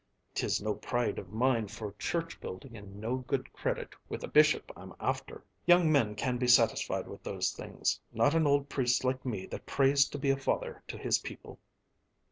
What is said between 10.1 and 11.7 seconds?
be a father to his people."